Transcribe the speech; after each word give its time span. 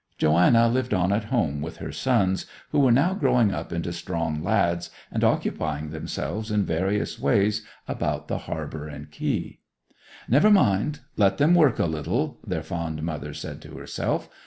Joanna 0.17 0.67
lived 0.67 0.95
on 0.95 1.13
at 1.13 1.25
home 1.25 1.61
with 1.61 1.77
her 1.77 1.91
sons, 1.91 2.47
who 2.71 2.79
were 2.79 2.91
now 2.91 3.13
growing 3.13 3.53
up 3.53 3.71
into 3.71 3.93
strong 3.93 4.43
lads, 4.43 4.89
and 5.11 5.23
occupying 5.23 5.91
themselves 5.91 6.49
in 6.49 6.65
various 6.65 7.19
ways 7.19 7.63
about 7.87 8.27
the 8.27 8.39
harbour 8.49 8.87
and 8.87 9.11
quay. 9.11 9.59
'Never 10.27 10.49
mind, 10.49 11.01
let 11.17 11.37
them 11.37 11.53
work 11.53 11.77
a 11.77 11.85
little,' 11.85 12.39
their 12.43 12.63
fond 12.63 13.03
mother 13.03 13.31
said 13.35 13.61
to 13.61 13.77
herself. 13.77 14.27